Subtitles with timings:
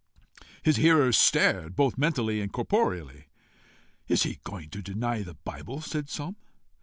[0.63, 3.27] His hearers stared both mentally and corporeally.
[4.07, 6.37] "Is he going to deny the Bible?" said some.